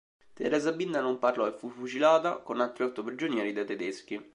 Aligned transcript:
Teresa 0.33 0.71
Binda 0.71 0.99
non 0.99 1.19
parlò 1.19 1.45
e 1.45 1.51
fu 1.53 1.69
fucilata, 1.69 2.39
con 2.39 2.59
altri 2.59 2.85
otto 2.85 3.03
prigionieri, 3.03 3.53
dai 3.53 3.67
tedeschi. 3.67 4.19